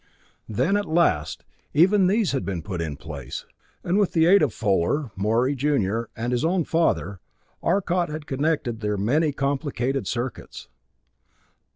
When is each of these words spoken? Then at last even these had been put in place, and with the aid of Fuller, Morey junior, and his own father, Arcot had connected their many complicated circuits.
Then 0.49 0.77
at 0.77 0.87
last 0.87 1.45
even 1.75 2.07
these 2.07 2.31
had 2.31 2.43
been 2.43 2.63
put 2.63 2.81
in 2.81 2.95
place, 2.97 3.45
and 3.83 3.99
with 3.99 4.13
the 4.13 4.25
aid 4.25 4.41
of 4.41 4.51
Fuller, 4.51 5.11
Morey 5.15 5.53
junior, 5.53 6.09
and 6.15 6.31
his 6.31 6.43
own 6.43 6.63
father, 6.63 7.19
Arcot 7.61 8.09
had 8.09 8.25
connected 8.25 8.79
their 8.79 8.97
many 8.97 9.31
complicated 9.31 10.07
circuits. 10.07 10.69